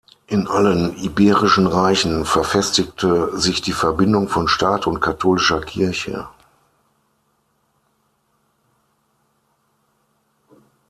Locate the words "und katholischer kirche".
4.87-6.27